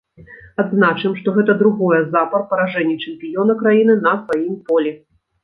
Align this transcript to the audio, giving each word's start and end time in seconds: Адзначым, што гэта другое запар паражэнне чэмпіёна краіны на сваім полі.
Адзначым, 0.61 1.11
што 1.19 1.33
гэта 1.35 1.55
другое 1.59 1.99
запар 2.15 2.47
паражэнне 2.55 2.97
чэмпіёна 3.09 3.59
краіны 3.61 4.01
на 4.09 4.17
сваім 4.25 4.59
полі. 4.73 4.91